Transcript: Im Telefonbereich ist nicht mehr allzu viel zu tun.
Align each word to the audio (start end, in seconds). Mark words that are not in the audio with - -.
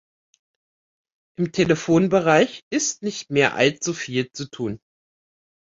Im 1.37 1.51
Telefonbereich 1.51 2.63
ist 2.73 3.03
nicht 3.03 3.29
mehr 3.29 3.53
allzu 3.53 3.93
viel 3.93 4.31
zu 4.31 4.49
tun. 4.49 4.79